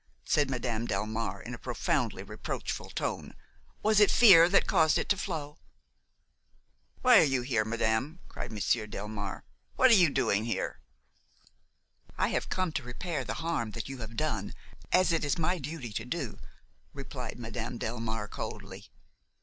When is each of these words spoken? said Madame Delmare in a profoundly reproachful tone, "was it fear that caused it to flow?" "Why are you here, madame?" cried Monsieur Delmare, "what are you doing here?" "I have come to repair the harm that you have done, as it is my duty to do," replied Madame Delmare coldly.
said 0.25 0.49
Madame 0.49 0.87
Delmare 0.87 1.43
in 1.43 1.53
a 1.53 1.59
profoundly 1.59 2.23
reproachful 2.23 2.89
tone, 2.89 3.35
"was 3.83 3.99
it 3.99 4.09
fear 4.09 4.49
that 4.49 4.65
caused 4.65 4.97
it 4.97 5.07
to 5.09 5.15
flow?" 5.15 5.59
"Why 7.03 7.19
are 7.19 7.23
you 7.23 7.43
here, 7.43 7.63
madame?" 7.63 8.19
cried 8.27 8.51
Monsieur 8.51 8.87
Delmare, 8.87 9.43
"what 9.75 9.91
are 9.91 9.93
you 9.93 10.09
doing 10.09 10.45
here?" 10.45 10.79
"I 12.17 12.29
have 12.29 12.49
come 12.49 12.71
to 12.71 12.81
repair 12.83 13.23
the 13.23 13.35
harm 13.45 13.69
that 13.73 13.89
you 13.89 13.99
have 13.99 14.15
done, 14.17 14.55
as 14.91 15.11
it 15.11 15.23
is 15.23 15.37
my 15.37 15.59
duty 15.59 15.93
to 15.93 16.05
do," 16.05 16.39
replied 16.93 17.37
Madame 17.37 17.77
Delmare 17.77 18.27
coldly. 18.27 18.89